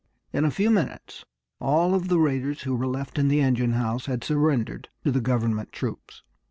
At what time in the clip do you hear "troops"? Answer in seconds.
5.71-6.23